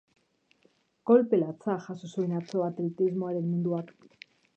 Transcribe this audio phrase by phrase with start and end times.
[1.09, 3.93] Kolpe latza jaso zuen atzo atletismoaren munduak.